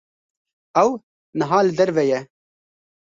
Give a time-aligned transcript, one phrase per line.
[0.83, 0.89] Ew
[1.37, 2.19] niha li derve ye.